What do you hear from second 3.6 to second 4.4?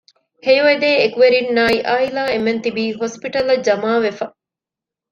ޖަމާވެފަ